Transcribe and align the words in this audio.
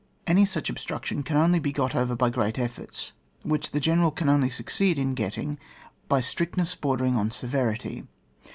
Any 0.25 0.47
such 0.47 0.67
obstruction 0.67 1.21
can 1.21 1.37
only 1.37 1.59
be 1.59 1.71
got 1.71 1.93
over 1.93 2.15
by 2.15 2.31
great 2.31 2.57
efforts, 2.57 3.11
which 3.43 3.69
the 3.69 3.79
general 3.79 4.09
can 4.09 4.29
only 4.29 4.49
succeed 4.49 4.97
in 4.97 5.13
getting 5.13 5.59
by 6.07 6.21
strictness 6.21 6.73
bordering 6.73 7.15
on 7.15 7.29
severity. 7.29 8.07